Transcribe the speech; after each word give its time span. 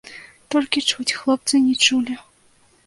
Толькі 0.55 0.83
чуць 0.93 1.15
хлопцы 1.21 1.63
не 1.67 1.75
чулі. 1.87 2.21